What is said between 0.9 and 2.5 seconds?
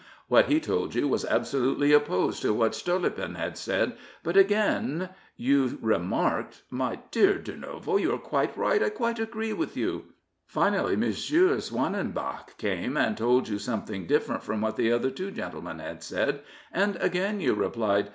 you was absolutely opposed